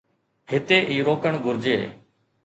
[0.53, 1.77] هتي ئي روڪڻ گهرجي.